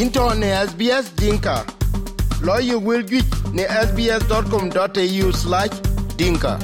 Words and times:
into 0.00 0.34
ne 0.34 0.48
SBS 0.68 1.06
Dinka. 1.16 1.64
Lawyer 2.42 2.78
will 2.78 3.02
get 3.02 3.24
ne 3.54 3.64
sbs.com.au 3.64 5.32
slash 5.32 5.70
dinka. 6.16 6.58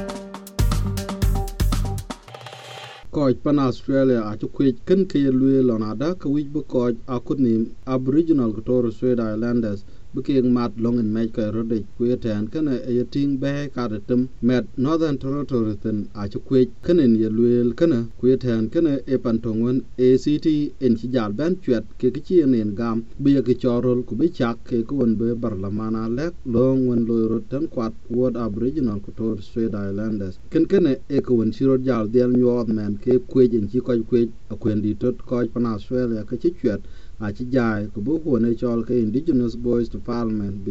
kɔc 3.12 3.43
pan 3.45 3.59
australia 3.59 4.21
aci 4.30 4.46
kuec 4.57 4.77
kën 4.89 5.00
ke 5.11 5.18
ye 5.25 5.30
luee 5.30 5.62
lɔn 5.68 5.82
ada 5.91 6.14
ke 6.21 6.27
wic 6.34 6.48
bi 6.53 6.61
kɔc 6.73 6.95
akut 7.14 7.39
nim 7.45 7.62
aboriginal 7.87 8.53
ke 8.57 8.62
tore 8.64 8.89
islanders 9.33 9.85
bekeng 10.15 10.53
mat 10.53 10.73
long 10.85 10.99
en 11.03 11.09
mej 11.17 11.29
ka 11.37 11.45
rode 11.55 11.79
kwe 11.97 12.17
ten 12.25 12.43
kana 12.53 12.75
e 12.93 13.05
ting 13.15 13.33
be 13.43 13.53
ka 13.75 13.89
de 13.89 13.99
tum, 14.09 14.29
met 14.49 14.65
northern 14.77 15.17
territory 15.19 15.75
ten, 15.85 15.99
a 16.15 16.29
chu 16.29 16.39
kwej 16.49 16.69
kenen 16.85 17.12
ye 17.23 17.29
luel 17.37 17.69
kana 17.81 17.99
kwe 18.21 18.37
ten 18.45 18.69
kana 18.73 18.93
e 19.15 19.17
pan 19.25 19.39
tongon 19.45 19.79
act 20.07 20.47
en 20.84 20.95
chi 20.98 21.06
jal 21.15 21.33
ben 21.39 21.53
chwet 21.62 21.84
ke 21.98 22.09
ke 22.15 22.20
chi 22.27 22.37
nen 22.45 22.75
gam, 22.75 22.98
bi 23.23 23.41
ke 23.47 23.55
chorol 23.62 24.01
ku 24.09 24.15
bi 24.20 24.27
chak, 24.39 24.56
ke 24.69 24.84
ku 24.89 24.95
won 25.01 25.12
be 25.20 25.29
barlamana 25.43 26.03
lek, 26.19 26.33
long 26.45 26.87
won 26.89 27.06
loy 27.09 27.25
rot 27.33 27.45
ten 27.51 27.65
kwat 27.73 27.95
word 28.11 28.37
aboriginal 28.37 29.01
ku 29.05 29.11
tor 29.19 29.37
strait 29.41 29.75
islanders. 29.75 30.39
Ken 30.51 30.65
kana 30.67 30.92
e 31.09 31.20
ko 31.20 31.34
won 31.39 31.51
chi 31.53 31.65
rot 31.65 31.81
jal 31.89 32.06
del 32.15 32.31
nyod 32.41 32.69
men, 32.69 32.98
ke 33.05 33.12
kwej 33.31 33.55
en 33.59 33.67
chi 33.70 33.81
ko 33.81 33.92
kwej 34.11 34.29
akwendi 34.53 34.92
tot 35.01 35.17
ko 35.29 35.37
pan 35.55 35.67
australia 35.67 36.23
ke 36.29 36.37
chi 36.42 36.51
chwet 36.61 36.81
chol 37.23 38.85
ke 38.85 38.91
indigenous 38.91 39.55
boys 39.55 39.89
to 39.89 39.99
parliament 39.99 40.65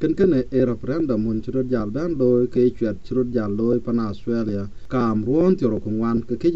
ken 0.00 0.14
ken 0.14 0.32
e 0.50 0.64
referendum 0.70 1.24
hun 1.26 1.42
ci 1.42 1.52
jal 1.70 1.90
ke 2.54 2.62
ci 2.78 2.86
jal 3.36 3.60
australia 4.08 4.68
kam 4.88 5.24
ruon 5.24 5.56
ke 5.56 6.36
ke 6.42 6.48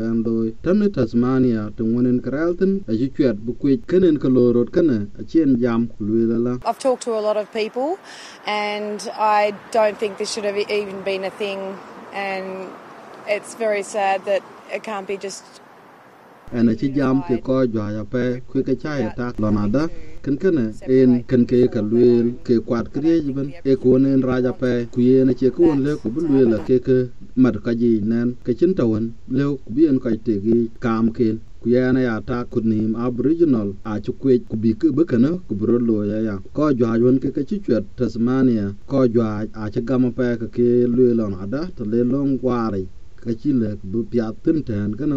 ben 0.00 0.24
tan 0.62 0.92
tasmania 0.92 1.72
to 1.76 1.84
kralten 2.28 2.72
bu 3.46 3.52
chien 5.26 5.56
jam 5.60 5.88
I've 6.64 6.78
talked 6.78 7.02
to 7.04 7.12
a 7.18 7.20
lot 7.20 7.36
of 7.36 7.52
people, 7.52 7.98
and 8.46 9.08
I 9.14 9.54
don't 9.70 9.98
think 9.98 10.18
this 10.18 10.32
should 10.32 10.44
have 10.44 10.56
even 10.56 11.02
been 11.02 11.24
a 11.24 11.30
thing. 11.30 11.78
And 12.12 12.68
it's 13.26 13.54
very 13.54 13.82
sad 13.82 14.24
that 14.24 14.42
it 14.72 14.82
can't 14.82 15.06
be 15.06 15.16
just 15.16 15.44
ena 16.58 16.72
ci 16.80 16.86
jam 16.96 17.16
ke 17.28 17.36
ko 17.46 17.56
joya 17.74 18.04
pe 18.12 18.24
ku 18.50 18.62
ke 18.66 18.74
cha 18.82 18.92
ya 19.02 19.10
ta 19.18 19.26
lo 19.42 19.50
na 19.50 19.64
da. 19.74 19.84
Ken 20.24 20.36
ken 20.42 20.58
en 20.96 21.10
ken 21.30 21.42
ke 21.50 21.58
ka 21.74 21.80
luel 21.90 22.26
ke 22.46 22.54
kwat 22.66 22.86
kre 22.94 23.14
ben. 23.36 23.48
E 23.70 23.72
ko 23.82 23.90
nen 23.98 24.20
raja 24.28 24.52
pe 24.62 24.72
ku 24.92 25.00
ye 25.08 25.24
na 25.24 25.32
che 25.40 25.48
ko 25.56 25.74
le 25.84 25.92
ku 26.00 26.08
bu 26.14 26.20
luel 26.28 26.52
ke 26.68 26.76
ke 26.86 26.96
mat 27.42 27.56
ka 27.64 27.72
ji 27.80 28.00
nen. 28.10 28.28
Ke 28.44 28.52
chin 28.58 28.72
tawon 28.78 29.04
le 29.36 29.44
ku 29.64 29.68
bien 29.76 29.96
ka 30.04 30.10
te 30.26 30.34
gi 30.44 30.58
kam 30.84 31.04
ken 31.16 31.36
ku 31.60 31.68
yana 31.74 32.00
ya 32.08 32.14
ta 32.28 32.38
ku 32.44 32.60
kunim 32.60 32.92
aboriginal, 33.04 33.68
a 33.90 34.00
ci 34.04 34.12
ku 34.20 34.28
ku 34.50 34.56
bi 34.62 34.70
ke 34.80 34.88
be 34.96 35.02
kana 35.10 35.30
ku 35.46 35.52
bro 35.60 35.76
lo 35.88 35.98
ya 36.10 36.18
ya. 36.28 36.36
Ko 36.56 36.64
jwa 36.78 36.90
won 37.02 37.16
ke 37.22 37.28
ke 37.36 37.42
ci 37.48 37.56
chwet 37.64 37.84
tasmania, 37.98 38.66
ko 38.90 38.98
jwa 39.14 39.28
a 39.62 39.70
ci 39.72 39.80
gam 39.88 40.04
pe 40.18 40.26
ke 40.40 40.46
ke 40.56 40.68
luel 40.94 41.20
na 41.34 41.46
da 41.52 41.62
to 41.76 41.82
le 41.92 42.00
long 42.12 42.32
wari 42.42 42.84
ka 43.22 43.32
ci 43.40 43.50
le 43.60 43.76
bu 43.90 43.98
pya 44.10 44.26
tin 44.42 44.58
tan 44.68 44.90
kana 44.98 45.16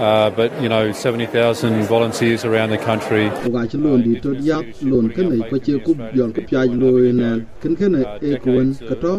Uh, 0.00 0.30
but 0.30 0.50
you 0.62 0.68
know, 0.70 0.92
70,000 0.92 1.82
volunteers 1.82 2.42
around 2.42 2.70
the 2.70 2.78
country. 2.78 3.28
Chi 3.28 3.76
di 4.02 4.18
to 4.18 4.32
nei 4.32 5.44
ko 5.50 5.58
ku 5.84 5.92
yon 6.14 6.32
e 6.32 8.30
kun 8.40 8.72
ka 8.88 8.94
to 9.02 9.12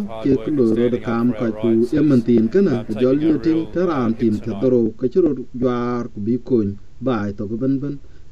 ku 0.43 0.51
lo 0.57 0.73
ro 0.73 0.89
da 0.89 0.97
kam 0.97 1.33
ka 1.33 1.45
e 1.45 2.01
tin 2.25 2.49
na 2.65 2.83
tin 2.89 3.13
tin 4.17 4.39
ka 4.39 4.53
ka 4.99 5.07
chi 5.13 5.19
ro 5.21 5.35
ku 6.13 6.19
bi 6.25 6.37
kun 6.43 6.79
to 7.37 7.45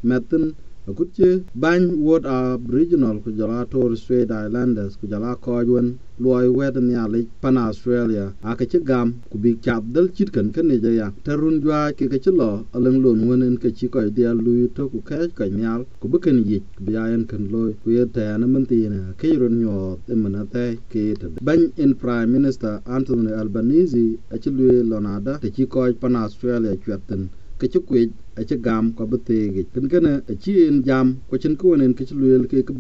metin 0.04 0.56
akut 0.90 1.10
che 1.18 1.30
bany 1.62 1.86
word 2.06 2.26
aboriginal 2.26 3.18
ku 3.24 3.30
jala 3.38 3.66
torres 3.72 4.02
strait 4.04 4.30
islanders 4.32 4.94
ku 5.00 5.06
jala 5.12 5.32
ko 5.44 5.52
won 5.74 5.88
loy 6.20 6.48
wedan 6.58 6.90
ya 6.92 7.08
le 7.08 7.26
pan 7.42 7.58
australia. 7.58 8.34
Aka 8.44 8.66
ci 8.66 8.80
gam 8.80 9.08
ku 9.32 9.38
bi 9.38 9.56
chap 9.62 9.84
dal 9.94 10.08
chit 10.16 10.32
kan 10.32 10.52
ya. 11.00 11.12
Tarun 11.24 11.62
jwa 11.62 11.92
ke 11.98 12.10
ka 12.12 12.18
ci 12.18 12.32
lo 12.32 12.66
alang 12.76 13.00
lon 13.04 13.20
wonen 13.28 13.58
ka 13.58 13.70
ci 13.72 13.88
ko 13.88 14.00
dia 14.10 14.34
lu 14.34 14.68
to 14.76 14.90
ku 14.90 15.00
ka 15.02 15.28
ka 15.34 15.46
nyal 15.46 15.86
ku 16.02 16.08
bu 16.12 16.20
kan 16.20 16.38
yi 16.46 16.60
ku 16.76 16.84
bi 16.86 16.94
ayen 16.96 17.26
kan 17.26 17.48
loy 17.52 17.72
ku 17.84 17.92
ye 17.92 18.04
ta 18.06 18.38
na 18.38 18.46
man 18.48 18.66
ti 18.66 18.88
ke 19.18 19.30
ron 19.40 19.56
nyo 19.60 20.00
te 20.06 20.14
ta 20.54 20.64
ke 20.92 21.04
ta 21.20 21.28
ban 21.42 21.72
in 21.78 21.96
prime 21.96 22.32
minister 22.32 22.82
anthony 22.86 23.32
albanese 23.32 24.20
a 24.34 24.38
ci 24.38 24.50
lu 24.52 24.68
lonada 24.92 25.40
te 25.40 25.50
ci 25.56 25.64
ko 25.68 25.88
pan 26.02 26.16
australia 26.16 26.76
chwetten 26.84 27.30
ke 27.60 27.68
ci 27.68 27.80
kwe 27.88 28.10
a 28.40 28.44
ci 28.50 28.56
gam 28.56 28.94
ken 28.96 30.06
a 30.32 30.34
ci 30.40 30.52
en 30.68 30.82
jam 30.82 31.08
ko 31.30 31.38
cin 31.38 31.56
ko 31.58 31.76
nen 31.76 31.94
ke 31.94 32.06
ci 32.08 32.16
luel 32.16 32.48
ke 32.48 32.64
ke 32.64 32.74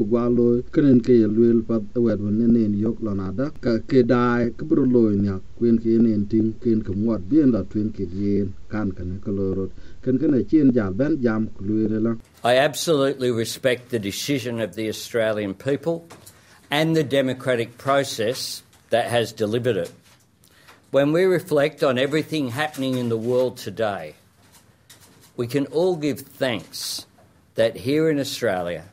kenen 0.72 1.00
ke 1.04 1.16
luel 1.28 1.60
pa 1.68 1.82
yok 2.00 2.98
ka 3.60 3.72
ke 3.90 4.04
dai 4.08 4.50
ke 4.58 4.64
lo 4.96 5.12
nya 5.12 5.36
ke 5.60 5.94
nen 6.06 6.26
tin 6.32 6.56
ken 6.64 6.80
ke 6.82 6.96
mwat 6.96 7.22
bien 7.28 7.52
twen 7.52 7.92
ke 7.92 8.08
yen 8.08 8.54
kan 8.70 8.88
rot. 9.28 9.72
Ken 10.02 10.16
ci 10.48 10.60
en 10.60 10.72
ben 10.94 11.22
jam 11.22 11.50
ko 11.56 11.66
luel 11.68 12.00
la. 12.02 12.16
I 12.44 12.56
absolutely 12.56 13.32
respect 13.32 13.90
the 13.90 14.00
decision 14.00 14.62
of 14.62 14.76
the 14.76 14.88
Australian 14.88 15.54
people 15.56 16.08
and 16.72 16.96
the 16.96 17.04
democratic 17.04 17.78
process 17.78 18.64
that 18.92 19.10
has 19.10 19.34
delivered 19.34 19.76
it. 19.76 19.92
When 20.92 21.12
we 21.12 21.26
reflect 21.26 21.84
on 21.84 22.00
everything 22.00 22.50
happening 22.50 22.98
in 22.98 23.10
the 23.10 23.18
world 23.18 23.58
today, 23.58 24.16
we 25.40 25.48
can 25.48 25.68
all 25.68 25.96
give 25.96 26.20
thanks 26.20 27.06
that 27.56 27.78
here 27.78 28.10
in 28.10 28.20
Australia, 28.20 28.84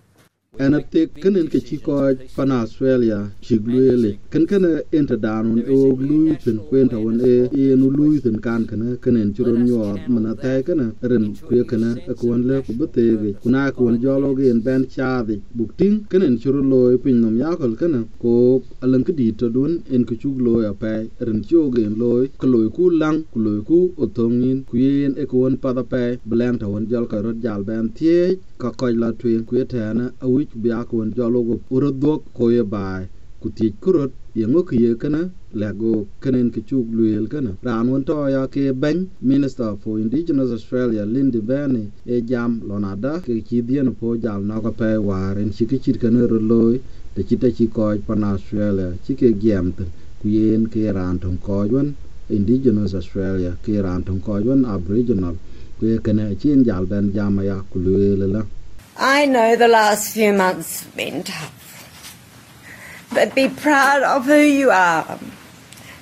ena 0.65 0.81
tek 0.93 1.09
kenen 1.23 1.47
ke 1.53 1.61
chikoj 1.69 2.17
pana 2.37 2.55
Australia 2.65 3.19
chigluele 3.45 4.11
ken 4.33 4.45
kene 4.51 4.71
ente 4.99 5.17
danun 5.25 5.59
e 5.71 5.73
wog 5.81 5.99
luithin 6.09 6.59
kwenta 6.69 6.99
wan 7.05 7.19
e 7.33 7.35
yenu 7.61 7.87
luithin 7.99 8.39
kan 8.47 8.63
kene 8.71 8.89
kenen 9.05 9.29
chiron 9.35 9.61
nyot 9.67 10.03
mana 10.13 10.33
tai 10.43 10.61
kene 10.69 10.87
ren 11.11 11.27
kwe 11.47 11.61
kene 11.71 11.91
kuwan 12.19 12.43
le 12.49 12.57
kubetege 12.67 13.31
kuna 13.43 13.61
kuwan 13.77 13.97
jologi 14.03 14.49
en 14.53 14.61
ben 14.67 14.83
chadhi 14.95 15.37
bukting 15.57 15.97
kenen 16.11 16.35
chiro 16.41 16.63
loy 16.73 16.95
piny 17.05 17.19
nom 17.23 17.37
yakol 17.43 17.73
kene 17.81 18.01
ko 18.23 18.33
alang 18.85 19.05
kedi 19.07 19.27
tadun 19.41 19.73
en 19.95 20.03
kichug 20.09 20.37
loy 20.47 20.63
apai 20.73 21.01
ren 21.27 21.41
chogen 21.49 21.93
loy 22.03 22.25
kloy 22.41 22.67
ku 22.77 22.85
lang 23.01 23.19
kloy 23.33 23.59
ku 23.69 23.79
otongin 24.05 24.59
kuyen 24.71 25.13
e 25.23 25.25
kuwan 25.31 25.55
pada 25.63 25.83
pai 25.93 26.11
beleng 26.29 26.57
tawan 26.61 26.85
jol 26.91 27.07
karot 27.13 27.37
jal 27.45 27.61
ben 27.69 27.87
thiech 27.97 28.39
ka 28.61 28.71
ko 28.79 28.87
la 29.03 29.11
tuen 29.21 29.43
ku 29.49 29.55
etana 29.63 30.05
a 30.25 30.27
wi 30.33 30.43
bi 30.63 30.71
ak 30.81 30.93
won 30.97 31.09
jolo 31.17 31.41
go 31.49 31.55
uro 31.77 31.91
dok 32.05 32.21
bai 32.75 33.03
ku 33.41 33.49
ti 33.57 33.67
kurot 33.83 34.13
ye 34.39 34.45
ngo 34.51 34.61
ki 34.69 34.77
kana 35.03 35.23
la 35.61 35.71
go 35.81 35.93
kenen 36.23 36.49
ke 36.55 36.61
chuk 36.69 36.87
luel 36.97 37.25
kana 37.33 37.51
ran 37.67 37.87
won 37.91 38.03
to 38.09 38.17
ya 38.35 38.43
ke 38.55 38.65
ben 38.83 38.99
minister 39.21 39.71
for 39.83 39.99
indigenous 40.05 40.51
australia, 40.57 41.03
lindy 41.15 41.41
benny 41.51 41.85
e 42.15 42.17
jam 42.31 42.51
lonada 42.69 43.13
ke 43.27 43.35
ki 43.49 43.59
dien 43.69 43.89
po 44.01 44.09
jal 44.25 44.41
na 44.51 44.57
ko 44.65 44.71
pe 44.81 44.91
waren 45.09 45.51
chi 45.57 45.65
ke 45.71 45.77
chit 45.83 45.97
kana 46.03 46.21
ro 46.33 46.39
loy 46.53 46.75
te 47.15 47.21
chi 47.29 47.37
te 47.43 47.49
chi 47.57 47.67
ko 47.77 47.87
pan 48.07 48.25
australia, 48.25 48.89
chi 49.05 49.13
ke 49.21 49.29
giam 49.43 49.67
te 49.77 49.85
ku 50.21 50.27
yen 50.37 50.63
ke 50.73 50.83
ran 50.97 51.19
ton 51.23 51.37
ko 51.47 51.59
won 51.75 51.89
indigenous 52.37 52.93
australia 53.01 53.53
ke 53.65 53.75
ran 53.87 54.01
ton 54.07 54.19
ko 54.21 54.33
won 54.49 54.65
aboriginal. 54.75 55.37
I 58.99 59.27
know 59.27 59.57
the 59.57 59.69
last 59.69 60.15
few 60.15 60.33
months 60.33 60.85
have 60.85 60.97
been 60.97 61.23
tough, 61.23 61.53
but 63.13 63.35
be 63.35 63.49
proud 63.49 64.03
of 64.03 64.25
who 64.25 64.41
you 64.41 64.71
are. 64.71 65.19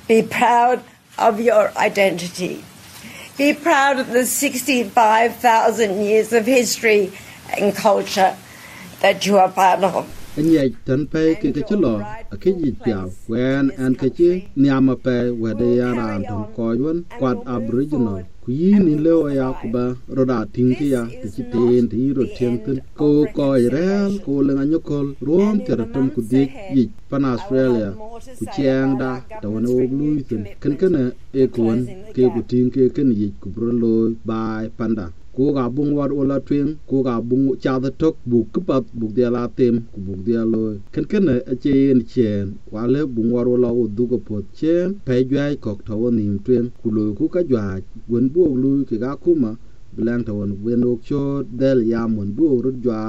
Be 0.06 0.22
proud 0.22 0.80
of 1.18 1.40
your 1.40 1.72
identity. 1.76 2.64
Be 3.36 3.52
proud 3.52 3.98
of 3.98 4.10
the 4.10 4.24
65,000 4.26 6.02
years 6.02 6.32
of 6.32 6.46
history 6.46 7.12
and 7.58 7.74
culture 7.74 8.36
that 9.00 9.26
you 9.26 9.38
are 9.38 9.48
part 9.48 9.82
of. 9.82 10.06
anh 10.36 10.52
nhạy 10.52 10.70
trần 10.86 11.06
pe 11.06 11.34
kì 11.34 11.52
a 11.54 11.62
chất 11.68 11.78
lò 11.78 11.98
ở 12.30 12.36
cái 12.40 12.54
gì 12.64 12.72
chào 12.86 13.10
quen 13.28 13.68
anh 13.78 13.94
cái 13.94 14.10
chứ 14.10 14.40
niam 14.56 14.88
aboriginal 17.46 18.22
ku 18.44 18.50
yin 18.60 18.84
in 18.92 19.00
leo 19.06 19.24
ya 19.38 19.46
ku 19.58 19.66
ba 19.74 19.84
roda 20.16 20.38
ting 20.54 20.70
ki 20.78 20.86
ya 20.94 21.02
ti 21.20 21.26
chi 21.34 21.42
ten 21.52 21.84
ti 21.92 22.00
ro 22.16 22.24
tieng 22.36 22.56
tin 22.64 22.78
ko 22.98 23.08
ko 23.36 23.46
rel 23.74 24.12
ko 24.24 24.32
le 24.46 24.52
nganyo 24.56 24.78
kol 24.88 25.06
rom 25.26 25.56
ter 25.66 25.80
tum 25.92 26.06
ku 26.14 26.20
dik 26.32 26.50
yi 26.74 26.82
pan 27.10 27.24
australia 27.32 27.88
ku 28.38 28.44
chiang 28.54 28.92
da 29.00 29.10
ta 29.40 29.46
wan 29.52 29.64
o 29.74 29.76
lui 29.98 30.20
tin 30.28 30.42
ken 30.62 30.74
ken 30.80 30.96
e 31.40 31.42
ko 31.54 31.60
wan 31.68 31.80
ke 32.14 32.22
ku 32.34 32.40
ting 32.50 32.68
ke 32.74 32.82
ken 32.96 33.08
yi 33.20 33.28
ku 33.40 33.46
bro 33.54 33.68
lo 33.82 33.94
bai 34.28 34.64
panda 34.78 35.06
ko 35.36 35.50
ga 35.56 35.66
bung 35.74 35.92
war 35.98 36.10
ola 36.20 36.38
twing 36.46 36.70
ko 36.88 36.96
ga 37.06 37.16
bung 37.28 37.46
cha 37.62 37.74
the 37.82 37.90
tok 38.00 38.14
bu 38.30 38.38
kpat 38.54 38.84
bu 38.98 39.06
de 39.16 39.26
la 39.36 39.44
tem 39.58 39.74
ku 39.92 39.98
bu 40.06 40.12
de 40.26 40.38
lo 40.52 40.62
ken 40.94 41.04
ken 41.10 41.26
a 41.52 41.54
che 41.62 41.72
yen 41.86 42.00
chen 42.12 42.44
wa 42.72 42.82
le 42.92 43.00
bung 43.14 43.30
war 43.34 43.46
ola 43.54 43.70
u 43.80 43.82
du 43.96 44.04
ko 44.10 44.18
po 44.26 44.36
chen 44.58 44.86
pe 45.06 45.14
jwai 45.30 45.52
kok 45.64 45.78
to 45.86 45.94
nim 46.18 46.36
twing 46.46 46.68
ku 46.80 46.88
lo 46.96 47.02
ku 47.18 47.24
ka 47.34 47.40
jwa 47.50 47.64
wen 48.10 48.26
bu 48.34 48.42
lu 48.62 48.70
ki 48.88 48.96
ga 49.02 49.12
kuma 49.24 49.50
blang 49.96 50.22
to 50.26 50.32
wen 50.38 50.52
wen 50.64 50.82
ok 50.90 51.00
cho, 51.08 51.22
del 51.60 51.78
ya 51.92 52.02
mon 52.14 52.30
bu 52.36 52.44
ru 52.64 52.70
jwa, 52.84 53.00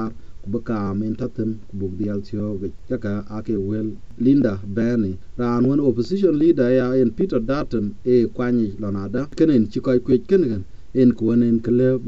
ku 0.42 0.48
ba 0.52 0.58
ka 0.68 0.78
men 0.98 1.14
ta 1.20 1.26
tem, 1.36 1.50
ku 1.68 1.74
bu 1.78 1.86
de 1.98 2.06
al 2.14 2.20
tio 2.26 2.46
ge 2.60 2.68
ka 2.88 2.96
ka 3.28 3.38
ke 3.46 3.54
wel 3.68 3.88
Linda 4.24 4.54
Benny 4.76 5.12
ran 5.38 5.62
wen 5.68 5.80
opposition 5.88 6.34
leader 6.42 6.70
ya 6.78 6.86
en 7.02 7.10
Peter 7.16 7.40
Dutton 7.50 7.86
e 8.04 8.14
kwanyi 8.34 8.66
lonada 8.82 9.20
kenen 9.38 9.62
chi 9.70 9.78
koy 9.86 9.98
kwet 10.06 10.22
kenen. 10.30 10.62
Kele 10.96 11.98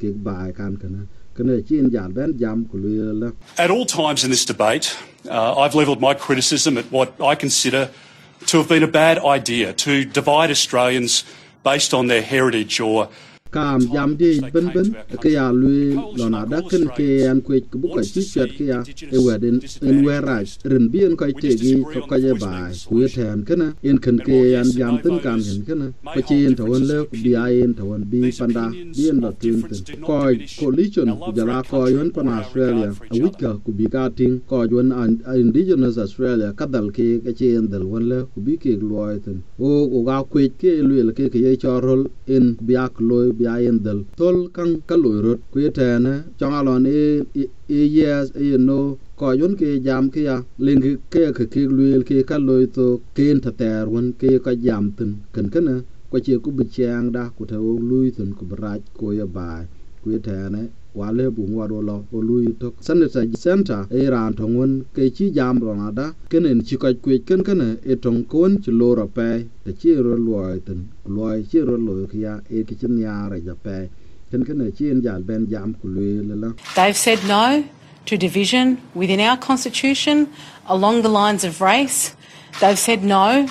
ke 0.00 0.12
bai 0.24 0.52
kan 0.56 0.76
kana 0.76 1.06
kana 1.34 1.62
chin 1.62 1.90
jan 1.90 2.12
ben 2.12 2.38
jam 2.38 2.66
At 3.58 3.70
all 3.70 3.86
times 3.86 4.24
in 4.24 4.30
this 4.30 4.44
debate, 4.44 4.96
uh, 5.28 5.58
I've 5.58 5.74
levelled 5.74 6.00
my 6.00 6.14
criticism 6.14 6.78
at 6.78 6.90
what 6.90 7.20
I 7.20 7.34
consider 7.34 7.90
to 8.46 8.58
have 8.58 8.68
been 8.68 8.82
a 8.82 8.88
bad 8.88 9.18
idea 9.18 9.72
to 9.74 10.04
divide 10.04 10.50
Australians 10.50 11.24
based 11.62 11.92
on 11.92 12.06
their 12.06 12.22
heritage 12.22 12.80
or 12.80 13.08
kam 13.50 13.80
jam 13.94 14.10
di 14.20 14.40
ben 14.54 14.66
ben 14.74 14.88
ke 15.22 15.30
ya 15.36 15.46
lui 15.60 15.94
lo 16.18 16.26
na 16.34 16.40
da 16.52 16.58
ken 16.70 16.84
ke 16.96 17.08
an 17.30 17.38
kwe 17.46 17.56
ku 17.70 17.76
bu 17.82 17.88
ka 17.94 18.02
chi 18.12 18.22
chet 18.32 18.50
ke 18.58 18.64
ya 18.72 18.80
e 19.16 19.18
wedin 19.26 19.56
en 19.88 19.96
we 20.04 20.16
rin 20.28 20.46
ren 20.70 20.84
bien 20.92 21.12
ko 21.18 21.24
te 21.42 21.50
gi 21.62 21.72
ko 21.92 22.00
ka 22.10 22.16
ye 22.24 22.32
bai 22.42 22.70
ku 22.88 22.94
ye 23.02 23.08
ten 23.16 23.38
kana 23.48 23.68
en 23.88 23.98
ken 24.04 24.16
ke 24.26 24.38
an 24.60 24.68
jam 24.78 24.94
tin 25.02 25.16
kan 25.24 25.40
ken 25.46 25.60
kana 25.68 25.86
ko 26.14 26.20
chi 26.28 26.36
en 26.46 26.54
thon 26.60 26.82
le 26.90 26.98
ku 27.10 27.16
bi 27.24 27.32
ai 27.44 27.54
en 27.64 27.72
thon 27.78 28.00
bi 28.10 28.20
panda 28.38 28.66
bien 28.96 29.16
lo 29.24 29.30
tin 29.42 29.58
tin 29.68 30.00
ko 30.08 30.18
ko 30.58 30.66
li 30.76 30.86
chon 30.94 31.10
ku 31.22 31.30
jara 31.36 31.58
ko 31.70 31.78
yon 31.94 32.08
pan 32.14 32.28
australia. 32.38 32.90
A 33.12 33.16
wit 33.22 33.34
ka 33.42 33.50
ku 33.64 33.70
bi 33.78 33.86
ka 33.94 34.04
tin 34.18 34.32
ko 34.50 34.58
yon 34.72 34.88
an 35.02 35.12
indigenous 35.42 35.96
australia 36.04 36.48
ka 36.58 36.66
dal 36.74 36.86
ke 36.96 37.06
ke 37.24 37.32
chi 37.38 37.46
en 37.58 37.66
dal 37.72 37.84
won 37.90 38.04
le 38.10 38.18
ku 38.32 38.38
bi 38.46 38.54
ke 38.62 38.72
lo 38.90 39.02
tin 39.24 39.38
o 39.58 39.68
o 39.96 39.98
ga 40.08 40.16
kwe 40.32 40.44
ke 40.60 40.72
lu 40.88 40.94
le 41.08 41.12
ke 41.18 41.24
ke 41.32 41.38
ye 41.44 41.52
chorol 41.62 42.02
en 42.34 42.44
biak 42.68 42.94
loy 43.08 43.26
biayen 43.40 43.78
dal 43.84 44.00
tol 44.18 44.36
kang 44.56 44.74
ka 44.88 44.96
kuyetene 45.52 46.14
chongalon 46.38 46.84
e 47.00 47.02
e 47.78 47.80
yes 47.96 48.26
e 48.46 48.48
no 48.68 48.80
ko 49.20 49.26
yon 49.40 49.52
ke 49.60 49.68
jam 49.86 50.04
ke 50.14 50.20
ya 50.28 50.36
ling 50.64 50.80
ke 51.12 51.22
ke 51.36 51.44
ke 51.52 51.62
luel 51.76 52.02
ke 52.08 52.16
kaloy 52.30 52.64
to 52.76 52.86
ken 53.16 53.36
ta 53.44 53.50
ter 53.60 53.84
won 53.92 54.06
ke 54.20 54.30
ka 54.44 54.52
jam 54.64 54.84
tin. 54.96 55.10
Ken 55.34 55.46
ken 55.54 55.68
ko 56.10 56.16
che 56.24 56.34
ku 56.44 56.50
bi 56.56 56.64
chang 56.74 57.06
da, 57.14 57.22
ku 57.36 57.42
ta 57.50 57.56
lui 57.88 58.08
tin 58.16 58.30
ku 58.38 58.44
braj 58.50 58.82
ko 58.98 59.06
ya 59.18 59.26
bai. 59.36 59.62
Kuyetene 60.02 60.62
yetene 60.94 60.94
wale 60.94 61.30
bu 61.30 61.42
ngwado 61.48 61.82
lo 61.82 62.04
o 62.12 62.20
lui 62.20 62.54
to 62.58 62.74
senator 62.80 63.26
center 63.36 63.86
e 63.90 64.08
ran 64.08 64.34
to 64.34 64.46
ngun 64.46 64.84
ke 64.94 65.10
chi 65.14 65.30
jam 65.30 65.58
ro 65.58 65.74
na 65.74 65.90
da 65.90 66.12
kenen 66.28 66.62
chi 66.62 66.76
ko 66.76 66.92
kwe 66.94 67.24
ken 67.24 67.42
ken 67.42 67.78
e 67.84 67.96
tong 67.96 68.26
kon 68.26 68.58
chi 68.60 68.70
lo 68.70 68.94
ro 68.94 69.06
pe. 69.06 69.46
Te 69.64 69.72
chi 69.72 69.94
ro 69.94 70.16
lo 70.16 70.58
ten 70.60 70.88
lo 71.06 71.42
chi 71.48 71.60
ro 71.60 71.76
lo 71.76 72.06
ya 72.12 72.40
e 72.48 72.64
ki 72.64 72.74
chin 72.74 72.98
ya 72.98 73.28
ra 73.28 73.36
ja 73.38 73.54
pe. 73.54 73.88
Ken 74.30 74.44
ken 74.44 74.72
chi 74.76 74.90
en 74.90 75.02
jal 75.02 75.22
ben 75.22 75.46
jam 75.48 75.74
ku 75.80 75.88
le 75.88 76.34
la. 76.36 76.52
They've 76.74 76.96
said 76.96 77.20
no 77.26 77.64
to 78.06 78.16
division 78.16 78.78
within 78.94 79.20
our 79.20 79.36
constitution 79.36 80.28
along 80.66 81.02
the 81.02 81.08
lines 81.08 81.44
of 81.44 81.60
race. 81.60 82.14
They've 82.60 82.78
said 82.78 83.04
no 83.04 83.46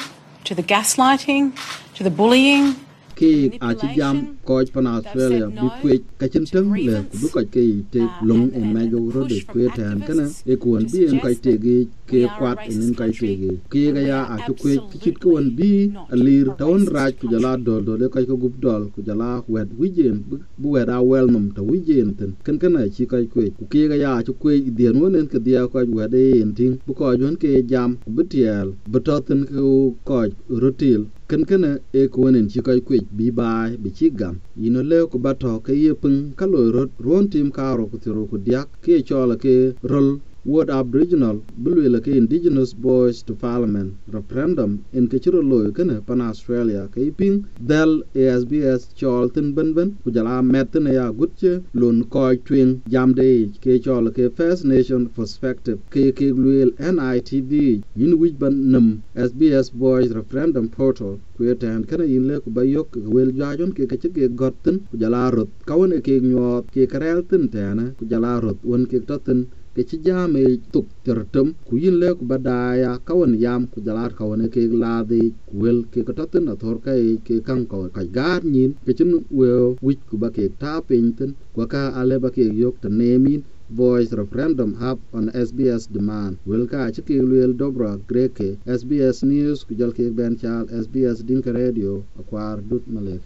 to 0.46 0.56
the 0.56 0.64
gaslighting, 0.64 1.54
to 1.96 2.04
the 2.04 2.10
bullying, 2.10 2.76
ki 3.16 3.58
a 3.62 3.76
chi 3.76 3.96
jam 3.96 4.39
ko 4.50 4.58
pan 4.74 4.88
australia 4.98 5.46
bi 5.62 5.68
kwe 5.82 5.94
ka 6.20 6.26
chin 6.32 6.46
teng 6.54 6.70
le 6.88 6.96
ku 7.10 7.16
bu 7.22 7.28
ka 7.36 7.44
ke 7.54 7.64
te 7.94 8.02
long 8.30 8.46
en 8.60 8.66
ma 8.74 8.82
jo 8.92 9.00
ro 9.14 9.22
de 9.32 9.38
kwe 9.52 9.66
tan 9.78 9.98
kana 10.08 10.26
e 10.54 10.56
kuon 10.64 10.84
bi 10.92 11.00
en 11.10 11.18
ka 11.24 11.30
te 11.44 11.54
gi 11.66 11.78
ke 12.10 12.22
kwat 12.38 12.58
en 12.74 12.96
ka 13.00 13.06
te 13.20 13.30
gi 13.42 13.52
ki 13.72 13.84
ga 13.96 14.02
ya 14.12 14.20
a 14.34 14.36
chu 14.46 14.54
kwe 14.62 14.74
ki 14.90 14.98
chit 15.04 15.18
kuon 15.24 15.46
bi 15.58 15.72
a 16.14 16.16
lir 16.26 16.48
taun 16.60 16.82
raj 16.96 17.14
ku 17.20 17.26
jala 17.34 17.52
dol 17.68 17.82
dol 17.88 18.02
ka 18.14 18.20
ko 18.30 18.36
gup 18.44 18.56
dol 18.66 18.84
ku 18.94 19.00
jala 19.08 19.30
wet 19.54 19.70
wijen 19.80 20.18
bu 20.62 20.68
wet 20.74 20.90
a 20.96 20.98
wel 21.10 21.28
num 21.34 21.46
ta 21.56 21.62
wijen 21.70 22.10
ten 22.20 22.32
kan 22.46 22.58
kana 22.62 22.82
chi 22.96 23.04
ka 23.12 23.18
kwe 23.34 23.46
ku 23.58 23.64
ki 23.72 23.82
ga 23.92 23.98
ya 24.04 24.12
chu 24.26 24.34
kwe 24.42 24.54
dien 24.78 24.96
won 25.02 25.16
en 25.20 25.28
ka 25.34 25.40
dia 25.46 25.62
ko 25.72 25.78
wet 25.98 26.14
e 26.24 26.26
en 26.42 26.52
ting 26.58 26.74
bu 26.88 26.92
ko 27.00 27.06
jon 27.20 27.36
ke 27.42 27.52
jam 27.72 27.90
bu 28.16 28.22
tiel 28.32 28.68
bu 28.92 28.98
to 29.06 29.16
ten 29.28 29.42
ko 29.54 29.94
ko 30.08 30.20
rotil 30.64 31.02
kan 31.30 31.46
kana 31.46 31.72
e 31.94 32.08
kuonen 32.14 32.48
chi 32.52 32.60
kai 32.68 32.80
kwech 32.88 33.06
bi 33.18 33.26
bai 33.40 33.78
bi 33.82 33.90
chi 33.98 34.08
gam 34.20 34.36
yino 34.62 34.82
le 34.90 35.00
ko 35.12 35.18
bato 35.26 35.52
ke 35.66 35.74
ye 35.84 35.92
pung 36.02 36.20
ka 36.40 36.46
lo 36.52 36.60
rot 36.76 36.92
ron 37.06 37.26
tim 37.32 37.48
ka 37.58 37.66
ro 37.78 37.84
ku 37.92 37.98
tiro 38.04 38.24
ku 38.32 38.38
diak 38.46 38.68
ke 38.84 38.94
chola 39.08 39.36
ke 39.44 39.56
rol 39.92 40.10
Word 40.46 40.70
Aboriginal 40.70 41.44
bulwela 41.62 42.00
ke 42.02 42.08
Indigenous 42.16 42.72
Voice 42.72 43.22
to 43.24 43.36
Parliament 43.36 43.96
referendum 44.10 44.86
in 44.94 45.10
ke 45.10 45.20
chiro 45.20 45.42
lo 45.44 45.70
kana 45.74 46.02
pan 46.02 46.22
Australia 46.22 46.88
ke 46.94 47.12
ping 47.18 47.46
dal 47.68 48.04
ASBS 48.16 48.94
chol 48.96 49.34
tin 49.34 49.54
ben 49.54 49.74
ben 49.74 49.98
ku 50.02 50.10
jala 50.10 50.42
metin 50.42 50.88
ya 50.94 51.12
gutche 51.12 51.62
lon 51.74 52.06
ko 52.06 52.38
twing 52.38 52.82
jam 52.88 53.14
de 53.14 53.52
ke 53.60 53.84
chol 53.84 54.10
ke 54.16 54.32
First 54.34 54.64
Nation 54.64 55.10
perspective 55.10 55.80
ke 55.90 56.16
ke 56.16 56.32
lwel 56.32 56.72
NITV 56.80 57.84
yin 57.98 58.18
wij 58.18 58.32
ban 58.40 58.72
nam 58.72 59.04
SBS 59.16 59.74
Voice 59.74 60.14
referendum 60.14 60.70
portal 60.72 61.20
kwetan 61.38 61.84
kana 61.86 62.06
yin 62.06 62.28
le 62.30 62.40
ku 62.40 62.50
bayok 62.50 62.96
wel 62.96 63.32
jajon 63.36 63.76
ke 63.76 63.84
ke 63.92 63.98
ke 64.16 64.28
gotten 64.42 64.88
ku 64.90 64.96
jala 64.98 65.30
rot 65.36 65.50
kawne 65.68 66.00
ke 66.02 66.16
nyot 66.24 66.72
ke 66.72 66.88
karel 66.88 67.24
tin 67.30 67.50
tana 67.50 67.92
ku 68.00 68.06
jala 68.06 68.40
rot 68.40 68.58
won 68.64 68.86
ke 68.86 69.04
totin 69.06 69.48
ke 69.80 69.88
ci 69.88 69.98
jame 70.04 70.44
tuk 70.76 70.88
tertem 71.08 71.48
ku 71.68 71.74
yin 71.84 71.96
le 72.02 72.10
ku 72.20 72.24
badaya 72.32 72.92
kawan 73.08 73.34
yam 73.44 73.62
ku 73.72 73.80
jalat 73.80 74.12
kawan 74.20 74.44
ke 74.54 74.62
ladi 74.84 75.32
wel 75.56 75.80
ke 75.92 76.04
ko 76.08 76.12
tatin 76.20 76.44
na 76.52 76.54
thor 76.62 76.78
kai 76.86 77.16
ke 77.28 77.36
kan 77.48 77.64
ko 77.72 77.88
ka 77.96 78.04
gar 78.18 78.42
nyin 78.54 78.76
ke 78.86 78.92
chin 78.98 79.12
we 79.38 79.48
wich 79.86 80.04
ku 80.10 80.16
ba 80.22 80.30
ke 80.36 80.52
ta 80.62 80.74
pinten 80.88 81.32
ku 81.56 81.64
ka 81.74 81.84
ale 82.00 82.20
ba 82.24 82.30
ke 82.36 82.44
yok 82.62 82.76
ta 82.84 82.90
nemin 83.00 83.40
voice 83.80 84.12
referendum 84.22 84.72
hub 84.82 85.00
on 85.18 85.26
SBS 85.48 85.88
demand. 85.96 86.36
Wel 86.50 86.68
ka 86.72 86.92
ci 86.92 87.02
ke 87.08 87.16
lwel 87.30 87.56
dobra 87.62 87.96
greke 88.10 88.50
SBS 88.80 89.18
news 89.32 89.64
ku 89.64 89.72
jal 89.80 89.96
ke 89.98 90.12
ben 90.12 90.36
chal 90.42 90.68
SBS 90.84 91.24
dinka 91.28 91.56
radio 91.56 92.04
akwar 92.20 92.60
dut 92.70 92.84
malek 92.94 93.24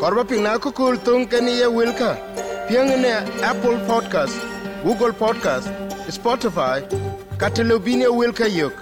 korba 0.00 0.28
pina 0.28 0.58
ko 0.60 0.70
kul 0.78 0.94
tung 1.06 1.24
kani 1.32 1.52
ye 1.60 1.68
wilka 1.78 2.12
pieng'ne 2.68 3.14
apple 3.50 3.78
podcast 3.86 4.34
google 4.84 5.12
podcast 5.12 5.68
spotify 6.10 6.82
kata 7.38 7.62
lobine 7.62 8.06
wilkayok 8.06 8.72